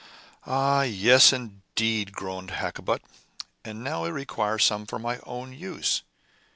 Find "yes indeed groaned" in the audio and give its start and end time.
0.81-2.49